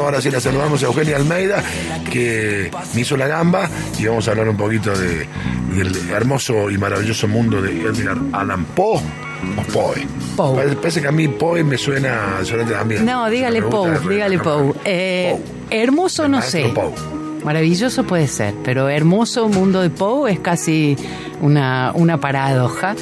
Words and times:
Ahora 0.00 0.20
sí 0.20 0.30
la 0.30 0.40
saludamos 0.40 0.82
a 0.82 0.86
Eugenia 0.86 1.16
Almeida, 1.16 1.62
que 2.10 2.70
me 2.94 3.00
hizo 3.00 3.16
la 3.16 3.26
gamba, 3.26 3.68
y 3.98 4.06
vamos 4.06 4.26
a 4.28 4.32
hablar 4.32 4.48
un 4.48 4.56
poquito 4.56 4.96
de, 4.96 5.26
del 5.74 6.10
hermoso 6.10 6.70
y 6.70 6.78
maravilloso 6.78 7.28
mundo 7.28 7.60
de 7.60 7.82
Edgar 7.82 8.16
Allan 8.32 8.64
Poe. 8.66 9.00
O 9.56 9.62
Poe. 9.72 10.06
Poe. 10.36 10.74
Parece 10.76 11.00
que 11.00 11.08
a 11.08 11.12
mí 11.12 11.26
Poe 11.28 11.64
me 11.64 11.76
suena, 11.76 12.38
suena 12.44 12.64
también. 12.64 13.04
No, 13.04 13.28
dígale 13.28 13.60
Poe, 13.62 13.98
dígale 14.08 14.36
no, 14.36 14.42
Poe. 14.42 14.72
Eh, 14.84 15.36
Poe. 15.36 15.78
hermoso 15.78 16.26
El 16.26 16.30
no 16.30 16.42
sé. 16.42 16.70
Poe. 16.74 16.92
Maravilloso 17.44 18.04
puede 18.04 18.28
ser, 18.28 18.54
pero 18.62 18.88
hermoso 18.88 19.48
mundo 19.48 19.80
de 19.80 19.90
Poe 19.90 20.30
es 20.30 20.38
casi 20.38 20.96
una, 21.40 21.90
una 21.94 22.20
paradoja. 22.20 22.94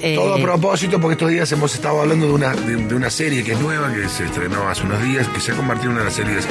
Eh, 0.00 0.14
Todo 0.14 0.34
a 0.34 0.38
propósito, 0.38 1.00
porque 1.00 1.14
estos 1.14 1.30
días 1.30 1.50
hemos 1.52 1.74
estado 1.74 2.00
hablando 2.00 2.26
de 2.26 2.32
una, 2.32 2.54
de, 2.54 2.94
una 2.94 3.10
serie 3.10 3.42
que 3.42 3.52
es 3.52 3.60
nueva, 3.60 3.92
que 3.92 4.08
se 4.08 4.24
estrenó 4.26 4.68
hace 4.68 4.84
unos 4.84 5.02
días, 5.02 5.26
que 5.28 5.40
se 5.40 5.52
ha 5.52 5.56
convertido 5.56 5.90
en 5.90 5.96
una 5.96 6.00
de 6.00 6.04
las 6.06 6.14
series, 6.14 6.46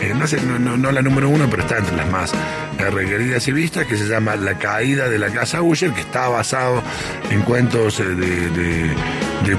eh, 0.00 0.14
no, 0.58 0.92
la 0.92 1.02
número 1.02 1.28
uno, 1.28 1.46
pero 1.50 1.62
está 1.62 1.78
entre 1.78 1.96
las 1.96 2.10
más 2.10 2.32
eh, 2.32 2.90
requeridas 2.90 3.46
y 3.46 3.52
vistas, 3.52 3.86
que 3.86 3.96
se 3.96 4.06
llama 4.06 4.36
La 4.36 4.58
caída 4.58 5.08
de 5.08 5.18
la 5.18 5.30
casa 5.30 5.60
Usher, 5.60 5.92
que 5.92 6.00
está 6.00 6.28
basado 6.28 6.82
en 7.30 7.42
cuentos 7.42 7.98
de, 7.98 8.96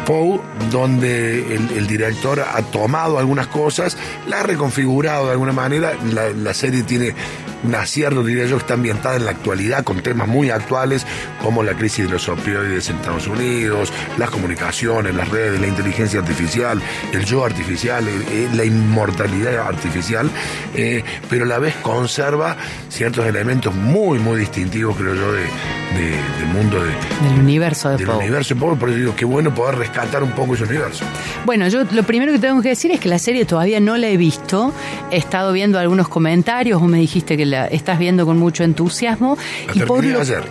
Poe, 0.05 0.39
donde 0.71 1.55
el, 1.55 1.87
director 1.87 2.39
ha 2.39 2.61
tomado 2.63 3.19
algunas 3.19 3.47
cosas, 3.47 3.97
la 4.27 4.39
ha 4.39 4.43
reconfigurado 4.43 5.25
de 5.27 5.31
alguna 5.33 5.53
manera, 5.53 5.93
la 6.03 6.53
serie 6.53 6.83
tiene 6.83 7.13
un 7.63 7.75
acierto, 7.75 8.23
diría 8.23 8.45
yo, 8.45 8.57
está 8.57 8.75
ambientada 8.75 9.15
en 9.15 9.25
la 9.25 9.31
actualidad 9.31 9.83
con 9.83 10.01
temas 10.01 10.27
muy 10.27 10.49
actuales 10.49 11.05
como 11.41 11.63
la 11.63 11.73
crisis 11.73 12.05
de 12.05 12.11
los 12.11 12.29
opioides 12.29 12.89
en 12.89 12.97
Estados 12.97 13.27
Unidos, 13.27 13.91
las 14.17 14.29
comunicaciones, 14.29 15.13
las 15.15 15.29
redes, 15.29 15.59
la 15.59 15.67
inteligencia 15.67 16.19
artificial, 16.19 16.81
el 17.13 17.25
yo 17.25 17.45
artificial, 17.45 18.07
eh, 18.07 18.11
eh, 18.29 18.49
la 18.53 18.65
inmortalidad 18.65 19.67
artificial, 19.67 20.29
eh, 20.75 21.03
pero 21.29 21.45
a 21.45 21.47
la 21.47 21.59
vez 21.59 21.75
conserva 21.75 22.55
ciertos 22.89 23.25
elementos 23.25 23.73
muy, 23.73 24.19
muy 24.19 24.39
distintivos, 24.39 24.95
creo 24.97 25.15
yo, 25.15 25.31
de, 25.33 25.45
de- 25.95 26.09
del 26.39 26.47
mundo 26.53 26.83
de, 26.83 26.91
del 27.29 27.39
universo 27.39 27.89
de 27.89 27.97
del 27.97 28.05
Poe. 28.07 28.17
universo 28.17 28.53
de 28.53 28.59
Poe, 28.59 28.75
por 28.75 28.89
eso 28.89 28.97
digo, 28.97 29.15
qué 29.15 29.25
bueno 29.25 29.53
poder 29.53 29.75
rescatar 29.77 30.23
un 30.23 30.31
poco 30.31 30.53
ese 30.55 30.63
universo. 30.63 31.03
Bueno, 31.45 31.67
yo 31.67 31.83
lo 31.91 32.03
primero 32.03 32.31
que 32.31 32.39
tengo 32.39 32.61
que 32.61 32.69
decir 32.69 32.91
es 32.91 32.99
que 32.99 33.09
la 33.09 33.19
serie 33.19 33.45
todavía 33.45 33.79
no 33.79 33.97
la 33.97 34.07
he 34.07 34.17
visto. 34.17 34.73
He 35.11 35.17
estado 35.17 35.51
viendo 35.51 35.79
algunos 35.79 36.07
comentarios, 36.09 36.79
vos 36.79 36.89
me 36.89 36.99
dijiste 36.99 37.37
que 37.37 37.45
la 37.45 37.67
estás 37.67 37.97
viendo 37.99 38.25
con 38.25 38.37
mucho 38.37 38.63
entusiasmo. 38.63 39.37
La 39.67 39.73
y 39.75 39.79
por 39.85 39.97
terminé 39.99 40.13
lo- 40.13 40.21
ayer. 40.21 40.43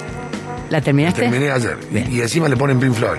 ¿La 0.70 0.78
La 0.78 0.80
terminaste? 0.84 1.22
terminé 1.22 1.50
ayer. 1.50 1.78
Bien. 1.90 2.12
Y 2.12 2.20
encima 2.20 2.46
le 2.48 2.56
ponen 2.56 2.78
Pink 2.78 2.92
Floyd. 2.92 3.18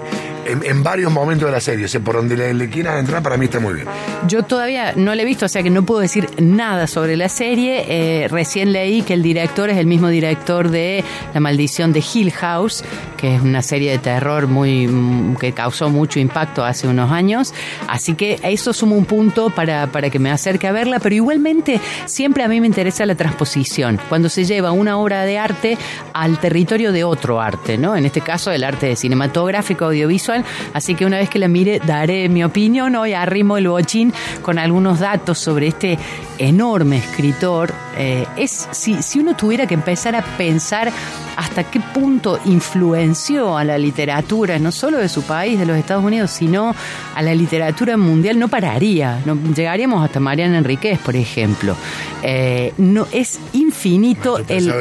En, 0.49 0.83
varios 0.83 1.11
momentos 1.11 1.47
de 1.47 1.51
la 1.51 1.59
serie, 1.59 1.85
o 1.85 1.87
sea, 1.87 2.01
por 2.01 2.15
donde 2.15 2.35
le, 2.35 2.53
le 2.53 2.69
quieras 2.69 2.99
entrar, 2.99 3.21
para 3.21 3.37
mí 3.37 3.45
está 3.45 3.59
muy 3.59 3.73
bien. 3.73 3.87
Yo 4.27 4.43
todavía 4.43 4.93
no 4.95 5.13
la 5.13 5.21
he 5.21 5.25
visto, 5.25 5.45
o 5.45 5.49
sea 5.49 5.61
que 5.61 5.69
no 5.69 5.83
puedo 5.83 6.01
decir 6.01 6.29
nada 6.39 6.87
sobre 6.87 7.15
la 7.17 7.29
serie. 7.29 7.85
Eh, 7.87 8.27
recién 8.29 8.71
leí 8.71 9.01
que 9.01 9.13
el 9.13 9.21
director 9.21 9.69
es 9.69 9.77
el 9.77 9.85
mismo 9.85 10.07
director 10.07 10.69
de 10.69 11.03
La 11.33 11.39
maldición 11.39 11.93
de 11.93 12.03
Hill 12.13 12.31
House, 12.31 12.83
que 13.17 13.35
es 13.35 13.41
una 13.41 13.61
serie 13.61 13.91
de 13.91 13.99
terror 13.99 14.47
muy 14.47 14.87
mm, 14.87 15.35
que 15.35 15.51
causó 15.51 15.89
mucho 15.89 16.19
impacto 16.19 16.63
hace 16.63 16.87
unos 16.87 17.11
años. 17.11 17.53
Así 17.87 18.15
que 18.15 18.39
eso 18.43 18.73
suma 18.73 18.95
un 18.95 19.05
punto 19.05 19.49
para, 19.49 19.87
para 19.87 20.09
que 20.09 20.19
me 20.19 20.31
acerque 20.31 20.67
a 20.67 20.71
verla, 20.71 20.99
pero 20.99 21.15
igualmente 21.15 21.79
siempre 22.05 22.43
a 22.43 22.47
mí 22.47 22.61
me 22.61 22.67
interesa 22.67 23.05
la 23.05 23.15
transposición, 23.15 23.99
cuando 24.09 24.29
se 24.29 24.45
lleva 24.45 24.71
una 24.71 24.97
obra 24.97 25.23
de 25.23 25.37
arte 25.37 25.77
al 26.13 26.39
territorio 26.39 26.91
de 26.91 27.03
otro 27.03 27.41
arte, 27.41 27.77
¿no? 27.77 27.95
En 27.95 28.05
este 28.05 28.21
caso 28.21 28.51
el 28.51 28.63
arte 28.63 28.95
cinematográfico, 28.95 29.85
audiovisual. 29.85 30.38
Así 30.73 30.95
que 30.95 31.05
una 31.05 31.17
vez 31.17 31.29
que 31.29 31.39
la 31.39 31.47
mire, 31.47 31.79
daré 31.85 32.29
mi 32.29 32.43
opinión. 32.43 32.95
Hoy 32.95 33.13
arrimo 33.13 33.57
el 33.57 33.67
bochín 33.67 34.13
con 34.41 34.57
algunos 34.59 34.99
datos 34.99 35.37
sobre 35.37 35.67
este 35.67 35.97
enorme 36.37 36.97
escritor. 36.97 37.73
Eh, 37.97 38.25
es 38.37 38.67
si, 38.71 39.01
si 39.01 39.19
uno 39.19 39.35
tuviera 39.35 39.67
que 39.67 39.73
empezar 39.73 40.15
a 40.15 40.21
pensar 40.37 40.91
hasta 41.35 41.63
qué 41.63 41.79
punto 41.79 42.39
influenció 42.45 43.57
a 43.57 43.63
la 43.63 43.77
literatura, 43.77 44.59
no 44.59 44.71
solo 44.71 44.97
de 44.97 45.09
su 45.09 45.23
país, 45.23 45.59
de 45.59 45.65
los 45.65 45.77
Estados 45.77 46.03
Unidos, 46.03 46.31
sino 46.31 46.75
a 47.15 47.21
la 47.21 47.33
literatura 47.33 47.97
mundial, 47.97 48.37
no 48.37 48.47
pararía. 48.47 49.21
No, 49.25 49.37
llegaríamos 49.53 50.03
hasta 50.03 50.19
Mariana 50.19 50.57
Enríquez, 50.57 50.99
por 50.99 51.15
ejemplo. 51.15 51.75
Eh, 52.23 52.73
no 52.77 53.07
es 53.11 53.39
infinito 53.53 54.39
el 54.49 54.73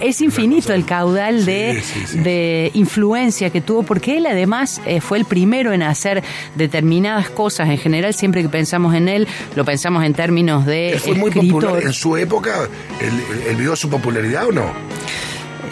es 0.00 0.20
infinito 0.20 0.72
el 0.72 0.84
caudal 0.86 1.44
de, 1.44 1.82
Sí, 1.82 2.00
sí, 2.00 2.06
sí. 2.06 2.18
de 2.20 2.70
influencia 2.74 3.50
que 3.50 3.60
tuvo, 3.60 3.82
porque 3.82 4.16
él 4.16 4.26
además 4.26 4.80
eh, 4.86 5.00
fue 5.00 5.18
el 5.18 5.24
primero 5.26 5.72
en 5.72 5.82
hacer 5.82 6.22
determinadas 6.54 7.28
cosas. 7.30 7.68
En 7.68 7.78
general, 7.78 8.14
siempre 8.14 8.42
que 8.42 8.48
pensamos 8.48 8.94
en 8.94 9.08
él, 9.08 9.28
lo 9.56 9.64
pensamos 9.64 10.04
en 10.04 10.14
términos 10.14 10.64
de 10.66 10.92
Él 10.92 11.00
fue 11.00 11.14
muy 11.14 11.30
popular 11.30 11.82
en 11.82 11.92
su 11.92 12.16
época. 12.16 12.68
¿Él, 13.00 13.08
él- 13.08 13.42
él 13.50 13.56
vio 13.56 13.76
su 13.76 13.88
popularidad 13.90 14.46
o 14.48 14.52
no? 14.52 14.72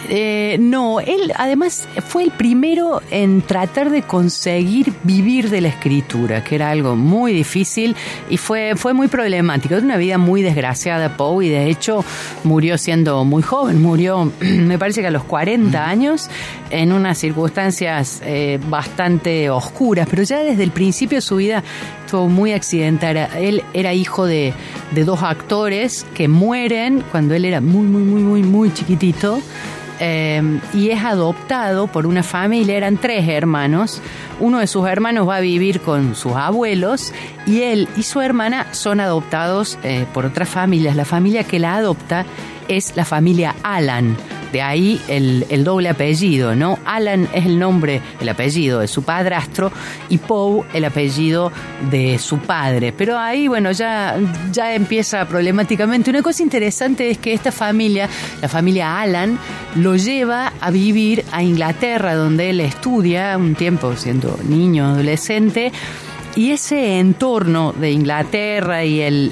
Eh, 0.09 0.57
no, 0.59 0.99
él 0.99 1.31
además 1.35 1.87
fue 2.05 2.23
el 2.23 2.31
primero 2.31 3.01
en 3.11 3.41
tratar 3.41 3.89
de 3.89 4.01
conseguir 4.01 4.93
vivir 5.03 5.49
de 5.49 5.61
la 5.61 5.69
escritura, 5.69 6.43
que 6.43 6.55
era 6.55 6.69
algo 6.69 6.95
muy 6.95 7.33
difícil 7.33 7.95
y 8.29 8.37
fue, 8.37 8.73
fue 8.75 8.93
muy 8.93 9.07
problemático. 9.07 9.75
Era 9.75 9.83
una 9.83 9.97
vida 9.97 10.17
muy 10.17 10.41
desgraciada 10.41 11.15
Poe 11.15 11.45
y 11.45 11.49
de 11.49 11.69
hecho 11.69 12.03
murió 12.43 12.77
siendo 12.77 13.23
muy 13.23 13.43
joven, 13.43 13.81
murió 13.81 14.31
me 14.39 14.77
parece 14.77 15.01
que 15.01 15.07
a 15.07 15.11
los 15.11 15.23
40 15.23 15.87
años 15.87 16.29
en 16.69 16.91
unas 16.91 17.17
circunstancias 17.17 18.21
eh, 18.25 18.59
bastante 18.67 19.49
oscuras, 19.49 20.07
pero 20.09 20.23
ya 20.23 20.39
desde 20.39 20.63
el 20.63 20.71
principio 20.71 21.17
de 21.17 21.21
su 21.21 21.37
vida 21.37 21.63
estuvo 22.05 22.27
muy 22.27 22.53
accidentada. 22.53 23.29
Él 23.39 23.63
era 23.73 23.93
hijo 23.93 24.25
de, 24.25 24.53
de 24.91 25.03
dos 25.03 25.23
actores 25.23 26.05
que 26.13 26.27
mueren 26.27 27.03
cuando 27.11 27.33
él 27.33 27.45
era 27.45 27.61
muy, 27.61 27.87
muy, 27.87 28.03
muy, 28.03 28.21
muy, 28.21 28.43
muy 28.43 28.73
chiquitito. 28.73 29.41
Eh, 30.05 30.59
y 30.73 30.89
es 30.89 31.01
adoptado 31.01 31.87
por 31.87 32.05
una 32.05 32.23
familia, 32.23 32.75
eran 32.75 32.97
tres 32.97 33.25
hermanos. 33.29 34.01
Uno 34.41 34.59
de 34.59 34.67
sus 34.67 34.85
hermanos 34.85 35.29
va 35.29 35.37
a 35.37 35.39
vivir 35.39 35.79
con 35.79 36.13
sus 36.13 36.33
abuelos 36.33 37.13
y 37.45 37.61
él 37.61 37.87
y 37.95 38.03
su 38.03 38.19
hermana 38.19 38.67
son 38.71 38.99
adoptados 38.99 39.79
eh, 39.81 40.05
por 40.13 40.25
otras 40.25 40.49
familias. 40.49 40.97
La 40.97 41.05
familia 41.05 41.45
que 41.45 41.57
la 41.57 41.75
adopta 41.75 42.25
es 42.67 42.97
la 42.97 43.05
familia 43.05 43.55
Alan. 43.63 44.17
De 44.53 44.61
ahí 44.61 45.01
el, 45.07 45.47
el 45.49 45.63
doble 45.63 45.89
apellido, 45.89 46.55
¿no? 46.55 46.77
Alan 46.85 47.27
es 47.33 47.47
el 47.47 47.57
nombre, 47.57 48.01
el 48.21 48.29
apellido 48.29 48.79
de 48.79 48.87
su 48.87 49.01
padrastro 49.03 49.71
y 50.09 50.19
Poe 50.19 50.63
el 50.73 50.85
apellido 50.85 51.51
de 51.89 52.19
su 52.19 52.37
padre. 52.37 52.93
Pero 52.95 53.17
ahí, 53.17 53.47
bueno, 53.47 53.71
ya, 53.71 54.15
ya 54.51 54.75
empieza 54.75 55.25
problemáticamente. 55.25 56.11
Una 56.11 56.21
cosa 56.21 56.43
interesante 56.43 57.09
es 57.09 57.17
que 57.17 57.33
esta 57.33 57.51
familia, 57.51 58.07
la 58.41 58.47
familia 58.47 59.01
Alan, 59.01 59.39
lo 59.75 59.95
lleva 59.95 60.53
a 60.61 60.69
vivir 60.69 61.25
a 61.31 61.41
Inglaterra, 61.41 62.13
donde 62.13 62.51
él 62.51 62.59
estudia 62.59 63.35
un 63.37 63.55
tiempo 63.55 63.95
siendo 63.95 64.39
niño, 64.47 64.85
adolescente. 64.85 65.71
Y 66.35 66.49
ese 66.49 66.97
entorno 66.99 67.73
de 67.73 67.91
Inglaterra 67.91 68.83
y 68.83 69.01
el, 69.01 69.31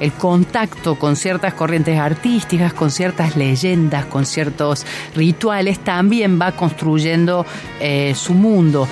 el- 0.00 0.12
contacto 0.18 0.96
con 0.98 1.16
ciertas 1.16 1.54
corrientes 1.54 1.98
artísticas, 1.98 2.74
con 2.74 2.90
ciertas 2.90 3.36
leyendas, 3.36 4.04
con 4.04 4.26
ciertos 4.26 4.84
rituales, 5.14 5.78
también 5.78 6.38
va 6.40 6.52
construyendo 6.52 7.46
eh, 7.80 8.12
su 8.14 8.34
mundo. 8.34 8.86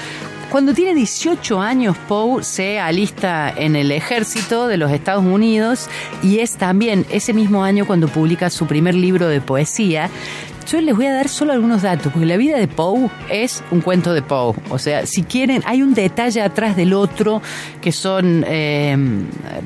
Cuando 0.50 0.72
tiene 0.72 0.94
18 0.94 1.60
años, 1.60 1.96
Poe 2.08 2.42
se 2.42 2.80
alista 2.80 3.52
en 3.54 3.76
el 3.76 3.90
ejército 3.92 4.66
de 4.66 4.78
los 4.78 4.90
Estados 4.90 5.24
Unidos 5.26 5.90
y 6.22 6.38
es 6.38 6.52
también 6.56 7.04
ese 7.10 7.34
mismo 7.34 7.62
año 7.62 7.86
cuando 7.86 8.08
publica 8.08 8.48
su 8.48 8.66
primer 8.66 8.94
libro 8.94 9.28
de 9.28 9.42
poesía. 9.42 10.08
Yo 10.68 10.82
les 10.82 10.94
voy 10.94 11.06
a 11.06 11.14
dar 11.14 11.28
solo 11.28 11.52
algunos 11.54 11.80
datos, 11.80 12.12
porque 12.12 12.26
la 12.26 12.36
vida 12.36 12.58
de 12.58 12.68
Poe 12.68 13.08
es 13.30 13.64
un 13.70 13.80
cuento 13.80 14.12
de 14.12 14.20
Poe. 14.20 14.54
O 14.68 14.78
sea, 14.78 15.06
si 15.06 15.22
quieren, 15.22 15.62
hay 15.64 15.82
un 15.82 15.94
detalle 15.94 16.42
atrás 16.42 16.76
del 16.76 16.92
otro 16.92 17.40
que 17.80 17.90
son 17.90 18.44
eh, 18.46 18.94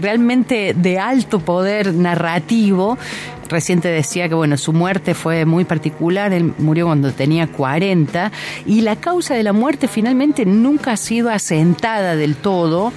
realmente 0.00 0.74
de 0.76 1.00
alto 1.00 1.40
poder 1.40 1.92
narrativo. 1.92 2.98
Reciente 3.48 3.88
decía 3.88 4.28
que 4.28 4.36
bueno, 4.36 4.56
su 4.56 4.72
muerte 4.72 5.14
fue 5.14 5.44
muy 5.44 5.64
particular, 5.64 6.32
él 6.32 6.54
murió 6.58 6.86
cuando 6.86 7.10
tenía 7.10 7.48
40 7.48 8.30
y 8.64 8.82
la 8.82 8.94
causa 8.94 9.34
de 9.34 9.42
la 9.42 9.52
muerte 9.52 9.88
finalmente 9.88 10.46
nunca 10.46 10.92
ha 10.92 10.96
sido 10.96 11.30
asentada 11.30 12.14
del 12.14 12.36
todo. 12.36 12.92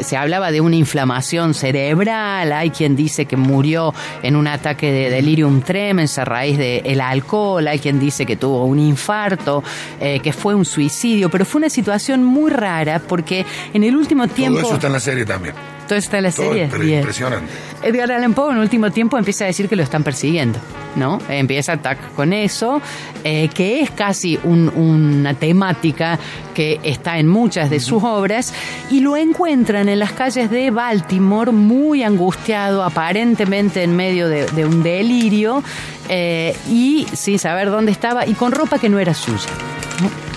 Se 0.00 0.16
hablaba 0.16 0.50
de 0.50 0.60
una 0.60 0.76
inflamación 0.76 1.54
cerebral, 1.54 2.52
hay 2.52 2.70
quien 2.70 2.96
dice 2.96 3.26
que 3.26 3.36
murió 3.36 3.94
en 4.22 4.36
un 4.36 4.46
ataque 4.46 4.90
de 4.90 5.10
delirium 5.10 5.62
tremens 5.62 6.18
a 6.18 6.24
raíz 6.24 6.58
del 6.58 7.00
alcohol, 7.00 7.66
hay 7.68 7.78
quien 7.78 7.98
dice 7.98 8.26
que 8.26 8.36
tuvo 8.36 8.64
un 8.64 8.78
infarto, 8.78 9.62
eh, 10.00 10.20
que 10.20 10.32
fue 10.32 10.54
un 10.54 10.64
suicidio, 10.64 11.30
pero 11.30 11.44
fue 11.44 11.60
una 11.60 11.70
situación 11.70 12.24
muy 12.24 12.50
rara 12.50 13.00
porque 13.00 13.44
en 13.72 13.84
el 13.84 13.96
último 13.96 14.28
tiempo... 14.28 14.60
Todo 14.60 14.68
eso 14.68 14.74
está 14.76 14.86
en 14.86 14.92
la 14.92 15.00
serie 15.00 15.24
también. 15.24 15.54
Todo 15.92 15.98
está 15.98 16.16
en 16.16 16.22
la 16.22 16.32
Todo, 16.32 16.54
pero 16.70 16.84
impresionante. 16.84 17.52
Edgar 17.82 18.10
Allan 18.12 18.32
Poe 18.32 18.50
en 18.52 18.56
último 18.56 18.90
tiempo 18.90 19.18
empieza 19.18 19.44
a 19.44 19.48
decir 19.48 19.68
que 19.68 19.76
lo 19.76 19.82
están 19.82 20.02
persiguiendo. 20.02 20.58
¿no? 20.96 21.18
Empieza 21.28 21.76
Tac 21.76 22.14
con 22.14 22.32
eso, 22.32 22.80
eh, 23.24 23.50
que 23.52 23.82
es 23.82 23.90
casi 23.90 24.38
una 24.42 25.34
temática 25.34 26.18
que 26.54 26.80
está 26.82 27.18
en 27.18 27.28
muchas 27.28 27.68
de 27.68 27.78
sus 27.78 28.02
obras, 28.02 28.54
y 28.90 29.00
lo 29.00 29.18
encuentran 29.18 29.90
en 29.90 29.98
las 29.98 30.12
calles 30.12 30.50
de 30.50 30.70
Baltimore 30.70 31.52
muy 31.52 32.02
angustiado, 32.02 32.84
aparentemente 32.84 33.82
en 33.82 33.94
medio 33.94 34.28
de, 34.28 34.64
un 34.64 34.82
delirio, 34.82 35.62
eh, 36.08 36.56
y 36.70 37.06
sin 37.12 37.38
saber 37.38 37.70
dónde 37.70 37.92
estaba, 37.92 38.26
y 38.26 38.32
con 38.32 38.52
ropa 38.52 38.78
que 38.78 38.88
no 38.88 38.98
era 38.98 39.12
suya 39.12 39.50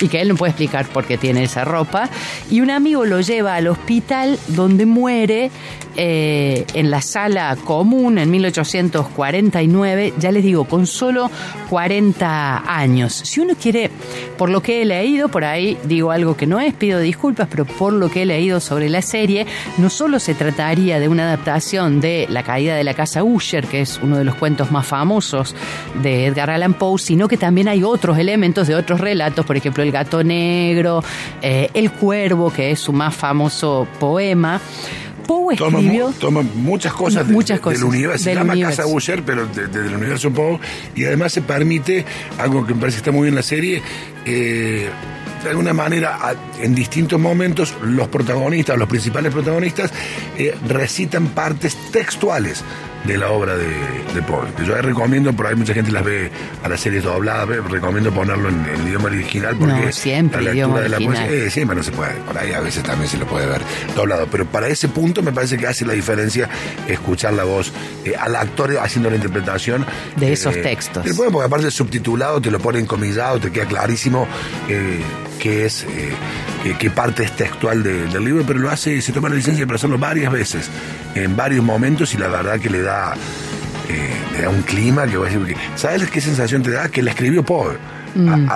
y 0.02 0.08
que 0.08 0.22
él 0.22 0.30
no 0.30 0.36
puede 0.36 0.52
explicar 0.52 0.86
por 0.88 1.06
qué 1.06 1.18
tiene 1.18 1.44
esa 1.44 1.66
ropa. 1.66 2.10
Y 2.50 2.62
un 2.62 2.70
amigo 2.70 3.06
lo 3.06 3.22
lleva 3.22 3.56
al 3.56 3.68
hospital 3.68 4.40
donde 4.48 4.86
muere 4.86 5.52
eh, 5.98 6.66
en 6.74 6.92
la 6.92 7.02
sala 7.02 7.56
común 7.64 8.18
en 8.18 8.30
1849, 8.32 10.14
ya 10.20 10.32
les 10.32 10.44
digo, 10.44 10.66
con 10.66 10.88
solo 10.88 11.30
40 11.70 12.64
años. 12.68 13.14
Si 13.14 13.40
uno 13.40 13.54
quiere, 13.60 13.90
por 14.38 14.50
lo 14.50 14.62
que 14.62 14.82
he 14.82 14.86
leído, 14.86 15.30
por 15.30 15.44
ahí 15.44 15.78
digo 15.84 16.12
algo 16.12 16.36
que 16.36 16.48
no 16.48 16.60
es, 16.60 16.74
pido 16.74 17.00
disculpas, 17.00 17.48
pero 17.50 17.66
por 17.66 17.94
lo 17.94 18.10
que 18.10 18.24
he 18.24 18.26
leído 18.26 18.60
sobre 18.60 18.90
la 18.90 19.02
serie, 19.02 19.46
no 19.78 19.90
solo 19.90 20.20
se 20.20 20.34
trataría 20.34 21.00
de 21.00 21.08
una 21.08 21.24
adaptación 21.24 22.02
de 22.02 22.28
La 22.30 22.44
caída 22.44 22.76
de 22.76 22.84
la 22.84 22.94
casa 22.94 23.24
Usher, 23.24 23.66
que 23.68 23.82
es 23.82 24.00
uno 24.02 24.18
de 24.18 24.24
los 24.24 24.36
cuentos 24.36 24.72
más 24.72 24.86
famosos 24.86 25.56
de 26.02 26.26
Edgar 26.28 26.50
Allan 26.50 26.74
Poe, 26.74 27.00
sino 27.00 27.28
que 27.28 27.38
también 27.38 27.68
hay 27.68 27.84
otros 27.84 28.18
elementos 28.18 28.68
de 28.68 28.76
otros 28.76 29.00
relatos, 29.00 29.46
por 29.46 29.58
ejemplo, 29.58 29.84
El 29.84 29.92
gato 29.92 30.24
negro, 30.24 31.04
eh, 31.42 31.70
El 31.74 31.92
cuervo, 31.92 32.52
que 32.52 32.72
es 32.72 32.80
su 32.80 32.94
más 32.94 33.16
famoso 33.16 33.88
poema. 34.00 34.60
Poe 35.28 35.56
escribió. 35.56 36.12
Toma, 36.20 36.42
muchas 36.42 36.94
cosas, 36.94 37.28
muchas 37.28 37.60
cosas 37.60 37.80
del 37.80 37.88
universo. 37.88 38.24
Se 38.24 38.36
llama 38.36 38.60
Casa 38.60 38.86
Usher, 38.86 39.24
pero 39.24 39.46
del 39.48 39.96
universo 39.96 40.32
Poe. 40.32 40.60
Y 40.96 41.06
además 41.06 41.34
se 41.34 41.42
permite, 41.42 42.06
algo 42.38 42.66
que 42.66 42.74
me 42.74 42.82
parece 42.82 42.98
que 42.98 43.02
está 43.02 43.12
muy 43.12 43.24
bien 43.24 43.34
en 43.34 43.36
la 43.36 43.44
serie, 43.44 43.82
eh, 44.26 44.90
de 45.44 45.50
alguna 45.50 45.74
manera, 45.74 46.18
en 46.60 46.74
distintos 46.74 47.20
momentos, 47.20 47.76
los 47.84 48.08
protagonistas, 48.08 48.78
los 48.80 48.90
principales 48.90 49.32
protagonistas, 49.32 49.92
eh, 50.38 50.56
recitan 50.68 51.28
partes 51.28 51.76
textuales 51.92 52.64
de 53.06 53.18
la 53.18 53.30
obra 53.30 53.56
de, 53.56 53.68
de 54.14 54.22
Poe. 54.22 54.48
Yo 54.66 54.76
recomiendo, 54.82 55.34
por 55.34 55.48
ahí 55.48 55.56
mucha 55.56 55.74
gente 55.74 55.92
las 55.92 56.04
ve 56.04 56.32
a 56.64 56.70
las 56.70 56.80
series 56.80 57.04
dobladas, 57.04 57.48
recomiendo 57.70 58.12
ponerlo 58.12 58.50
en, 58.50 58.66
el 58.66 58.88
idioma 58.88 59.06
original 59.06 59.56
porque 59.58 59.86
no, 59.86 59.92
siempre 59.92 60.42
la 60.42 60.54
lectura 60.54 60.82
de 60.82 60.90
la 60.90 61.00
poesía, 61.00 61.28
eh, 61.28 61.50
siempre 61.50 61.76
no 61.76 61.84
se 61.84 61.92
puede, 61.92 62.14
por 62.22 62.38
ahí 62.38 62.54
a 62.54 62.62
veces 62.62 62.84
también 62.84 63.10
se 63.10 63.18
lo 63.18 63.26
puede 63.26 63.46
ver 63.46 63.62
doblado, 63.96 64.28
pero 64.32 64.46
para 64.46 64.68
ese 64.68 64.88
punto 64.88 65.22
me 65.22 65.32
parece 65.32 65.58
que 65.58 65.68
hace 65.68 65.86
la 65.86 65.94
diferencia 65.94 66.50
escuchar 66.88 67.34
la 67.34 67.44
voz 67.44 67.72
eh, 68.04 68.16
al 68.20 68.36
actor 68.36 68.78
haciendo 68.80 69.10
la 69.10 69.18
interpretación 69.18 69.86
de 70.16 70.34
esos 70.34 70.56
eh, 70.56 70.62
textos. 70.62 71.04
Después, 71.04 71.30
porque 71.32 71.46
aparte 71.46 71.72
subtitulado 71.72 72.42
te 72.42 72.52
lo 72.52 72.60
pone 72.60 72.80
encomillado, 72.80 73.40
te 73.40 73.52
queda 73.52 73.66
clarísimo 73.66 74.28
qué 75.46 75.66
es 75.66 75.86
qué 76.80 76.90
parte 76.90 77.24
es 77.24 77.36
textual 77.36 77.84
del 77.84 78.26
libro, 78.26 78.44
pero 78.48 78.58
lo 78.58 78.72
hace, 78.72 79.00
se 79.00 79.12
toma 79.12 79.30
la 79.30 79.36
licencia 79.36 79.64
para 79.68 79.76
hacerlo 79.76 80.00
varias 80.00 80.32
veces, 80.32 80.72
en 81.14 81.36
varios 81.36 81.64
momentos 81.64 82.16
y 82.16 82.18
la 82.18 82.30
verdad 82.30 82.60
que 82.60 82.72
le 82.72 82.82
da, 82.82 83.14
eh, 83.88 84.10
le 84.34 84.42
da 84.42 84.50
un 84.50 84.64
clima 84.64 85.06
que 85.06 85.18
voy 85.18 85.30
a 85.30 85.38
decir, 85.38 85.56
¿sabes 85.76 86.10
qué 86.10 86.20
sensación 86.20 86.64
te 86.64 86.72
da? 86.72 86.90
Que 86.90 87.04
la 87.04 87.12
escribió 87.12 87.44
Poe. 87.44 87.78
Mm. 88.16 88.50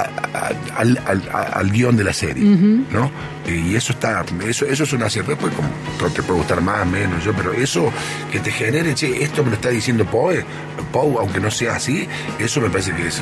al, 1.54 1.72
guion 1.72 1.98
de 1.98 2.04
la 2.06 2.14
serie, 2.14 2.44
¿no? 2.44 3.12
Y 3.48 3.76
eso 3.76 3.94
está, 3.94 4.24
eso, 4.48 4.66
eso 4.66 4.84
es 4.84 4.94
un 4.94 5.04
acierto. 5.04 5.32
Después 5.32 5.54
como, 5.54 5.70
te 6.14 6.24
puede 6.24 6.40
gustar 6.40 6.62
más, 6.62 6.86
menos, 6.86 7.24
yo, 7.24 7.34
pero 7.34 7.52
eso 7.52 7.92
que 8.32 8.40
te 8.40 8.52
genere, 8.52 8.94
che, 8.94 9.24
esto 9.24 9.44
me 9.44 9.50
lo 9.50 9.56
está 9.56 9.70
diciendo 9.70 10.06
Poe, 10.06 10.46
Poe, 10.92 11.16
aunque 11.20 11.40
no 11.40 11.50
sea 11.50 11.76
así, 11.76 12.08
eso 12.38 12.62
me 12.62 12.70
parece 12.70 12.94
que 12.94 13.08
es 13.08 13.22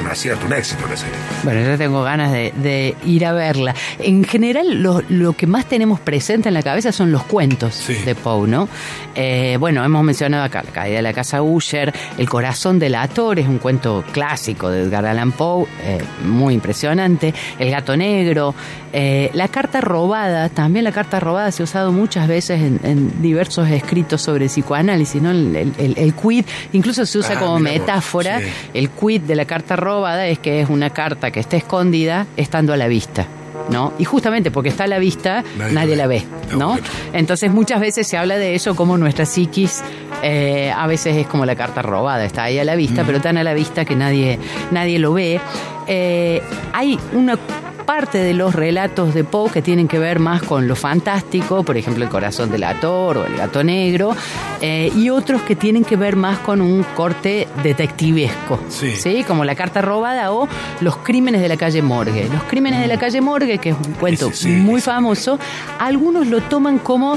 un, 0.00 0.06
acierto, 0.06 0.46
un 0.46 0.52
éxito 0.52 0.84
la 0.88 0.96
serie. 0.96 1.14
Bueno, 1.42 1.60
yo 1.62 1.78
tengo 1.78 2.02
ganas 2.02 2.32
de, 2.32 2.96
ir 3.04 3.24
a 3.24 3.32
verla. 3.32 3.74
En 3.98 4.24
general, 4.24 4.82
lo, 4.82 5.32
que 5.32 5.46
más 5.46 5.66
tenemos 5.66 6.00
presente 6.00 6.48
en 6.48 6.54
la 6.54 6.62
cabeza 6.62 6.92
son 6.92 7.10
los 7.10 7.24
cuentos 7.24 7.86
de 7.86 8.14
Poe, 8.14 8.46
¿no? 8.46 8.68
Eh, 9.14 9.56
bueno, 9.58 9.82
hemos 9.82 10.04
mencionado 10.04 10.44
acá 10.44 10.62
La 10.62 10.72
caída 10.72 10.96
de 10.96 11.02
la 11.02 11.14
casa 11.14 11.40
Usher, 11.42 11.92
El 12.18 12.28
corazón 12.28 12.78
del 12.78 12.94
ator, 12.94 13.38
es 13.38 13.48
un 13.48 13.58
cuento 13.58 14.04
clásico 14.12 14.68
de 14.68 14.82
Edgar 14.82 15.06
Allan 15.06 15.32
Poe, 15.32 15.55
eh, 15.64 15.98
muy 16.24 16.54
impresionante, 16.54 17.32
El 17.58 17.70
gato 17.70 17.96
negro, 17.96 18.54
eh, 18.92 19.30
la 19.34 19.48
carta 19.48 19.80
robada, 19.80 20.48
también 20.48 20.84
la 20.84 20.92
carta 20.92 21.20
robada 21.20 21.50
se 21.52 21.62
ha 21.62 21.64
usado 21.64 21.92
muchas 21.92 22.28
veces 22.28 22.60
en, 22.60 23.22
diversos 23.22 23.68
escritos 23.68 24.22
sobre 24.22 24.46
psicoanálisis, 24.46 25.20
¿no? 25.20 25.30
El, 25.30 26.14
quid, 26.14 26.44
incluso 26.72 27.06
se 27.06 27.18
usa 27.18 27.36
ah, 27.36 27.40
como 27.40 27.58
metáfora, 27.58 28.40
el 28.74 28.90
quid 28.90 29.22
de 29.22 29.36
la 29.36 29.44
carta 29.44 29.76
robada 29.76 30.26
es 30.26 30.38
que 30.38 30.60
es 30.60 30.68
una 30.68 30.90
carta 30.90 31.30
que 31.30 31.40
está 31.40 31.56
escondida 31.56 32.26
estando 32.36 32.72
a 32.72 32.76
la 32.76 32.88
vista. 32.88 33.26
¿no? 33.70 33.92
Y 33.98 34.04
justamente 34.04 34.50
porque 34.50 34.68
está 34.68 34.84
a 34.84 34.86
la 34.86 34.98
vista, 34.98 35.42
nadie, 35.72 35.96
la 35.96 36.06
ve, 36.06 36.22
¿no? 36.56 36.78
Entonces 37.12 37.50
muchas 37.50 37.80
veces 37.80 38.06
se 38.06 38.16
habla 38.16 38.36
de 38.36 38.54
eso 38.54 38.76
como 38.76 38.96
nuestra 38.96 39.26
psiquis 39.26 39.82
eh, 40.22 40.72
a 40.74 40.86
veces 40.86 41.16
es 41.16 41.26
como 41.26 41.44
la 41.46 41.56
carta 41.56 41.82
robada, 41.82 42.24
está 42.24 42.44
ahí 42.44 42.58
a 42.58 42.64
la 42.64 42.76
vista, 42.76 43.02
mm. 43.02 43.06
pero 43.06 43.20
tan 43.20 43.38
a 43.38 43.44
la 43.44 43.54
vista 43.54 43.84
que 43.84 43.96
nadie, 43.96 44.38
nadie 44.70 44.98
lo 44.98 45.12
ve. 45.12 45.40
Eh, 45.86 46.42
hay 46.72 46.98
una 47.12 47.38
parte 47.86 48.18
de 48.18 48.34
los 48.34 48.54
relatos 48.54 49.14
de 49.14 49.24
Poe 49.24 49.50
que 49.50 49.62
tienen 49.62 49.88
que 49.88 49.98
ver 49.98 50.18
más 50.18 50.42
con 50.42 50.66
lo 50.66 50.74
fantástico, 50.76 51.62
por 51.62 51.76
ejemplo 51.76 52.04
El 52.04 52.10
corazón 52.10 52.50
del 52.50 52.64
ator 52.64 53.16
o 53.18 53.24
El 53.24 53.36
gato 53.36 53.62
negro, 53.62 54.14
eh, 54.60 54.92
y 54.94 55.08
otros 55.08 55.42
que 55.42 55.54
tienen 55.54 55.84
que 55.84 55.96
ver 55.96 56.16
más 56.16 56.38
con 56.40 56.60
un 56.60 56.82
corte 56.82 57.46
detectivesco, 57.62 58.58
sí. 58.68 59.24
como 59.24 59.44
La 59.44 59.54
carta 59.54 59.80
robada 59.80 60.32
o 60.32 60.48
Los 60.80 60.96
crímenes 60.98 61.40
de 61.40 61.48
la 61.48 61.56
calle 61.56 61.80
Morgue. 61.80 62.28
Los 62.30 62.42
crímenes 62.42 62.80
de 62.80 62.88
la 62.88 62.98
calle 62.98 63.20
Morgue, 63.20 63.58
que 63.58 63.70
es 63.70 63.76
un 63.76 63.92
cuento 63.94 64.30
muy 64.44 64.80
famoso, 64.80 65.38
algunos 65.78 66.26
lo 66.26 66.40
toman 66.42 66.78
como 66.78 67.16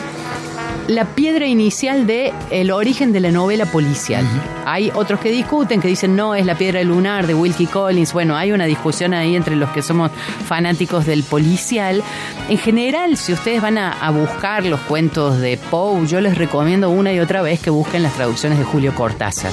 la 0.89 1.05
piedra 1.05 1.45
inicial 1.45 2.07
de 2.07 2.33
el 2.49 2.71
origen 2.71 3.13
de 3.13 3.19
la 3.19 3.29
novela 3.29 3.67
policial. 3.67 4.25
Hay 4.65 4.91
otros 4.95 5.19
que 5.19 5.29
discuten, 5.29 5.81
que 5.81 5.87
dicen 5.87 6.15
no, 6.15 6.33
es 6.33 6.47
la 6.47 6.55
piedra 6.55 6.81
lunar 6.83 7.27
de 7.27 7.35
Wilkie 7.35 7.67
Collins. 7.67 8.11
Bueno, 8.11 8.35
hay 8.35 8.51
una 8.51 8.65
discusión 8.65 9.13
ahí 9.13 9.35
entre 9.35 9.55
los 9.55 9.69
que 9.69 9.83
somos 9.83 10.09
fanáticos 10.45 11.05
del 11.05 11.21
policial. 11.23 12.01
En 12.49 12.57
general, 12.57 13.15
si 13.15 13.31
ustedes 13.31 13.61
van 13.61 13.77
a, 13.77 14.09
buscar 14.09 14.65
los 14.65 14.79
cuentos 14.79 15.39
de 15.39 15.59
Poe, 15.69 16.07
yo 16.07 16.19
les 16.19 16.35
recomiendo 16.35 16.89
una 16.89 17.13
y 17.13 17.19
otra 17.19 17.43
vez 17.43 17.59
que 17.59 17.69
busquen 17.69 18.01
las 18.01 18.15
traducciones 18.15 18.57
de 18.57 18.65
Julio 18.65 18.95
Cortázar. 18.95 19.51